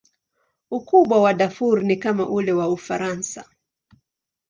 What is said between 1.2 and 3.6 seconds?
wa Darfur ni kama ule wa Ufaransa.